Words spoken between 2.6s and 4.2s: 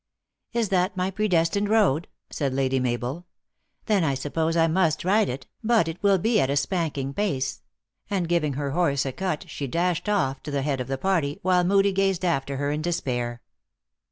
Mabel." Then I